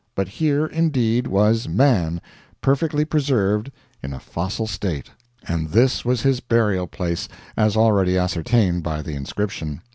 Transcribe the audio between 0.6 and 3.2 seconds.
indeed, was Man, perfectly